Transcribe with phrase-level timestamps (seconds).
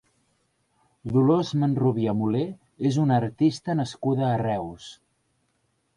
[1.17, 2.41] Dolors Manrubia Mulé
[2.91, 4.93] és una artista nascuda a Reus.